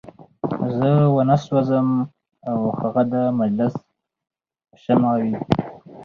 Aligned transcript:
زه 0.77 0.91
وانه 1.13 1.37
سوځم 1.45 1.87
او 2.49 2.59
هغه 2.79 3.03
د 3.13 3.15
مجلس 3.39 3.73
شمع 4.81 5.11
وي. 5.23 5.35